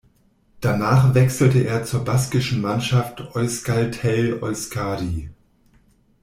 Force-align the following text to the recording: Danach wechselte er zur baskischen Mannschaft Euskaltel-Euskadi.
Danach 0.61 1.13
wechselte 1.13 1.59
er 1.59 1.83
zur 1.83 2.03
baskischen 2.03 2.59
Mannschaft 2.59 3.21
Euskaltel-Euskadi. 3.35 5.29